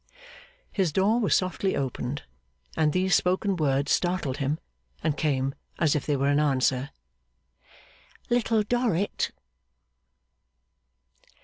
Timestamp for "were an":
6.17-6.39